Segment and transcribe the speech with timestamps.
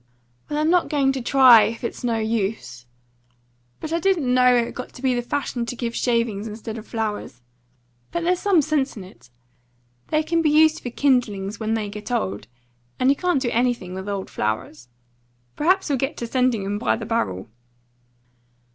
[0.49, 2.87] "Well, I'm not going to try, if it's no use.
[3.79, 6.79] But I didn't know it had got to be the fashion to give shavings instead
[6.79, 7.39] of flowers.
[8.11, 9.29] But there's some sense in it.
[10.07, 12.47] They can be used for kindlings when they get old,
[12.99, 14.89] and you can't do anything with old flowers.
[15.55, 17.47] Perhaps he'll get to sending 'em by the barrel."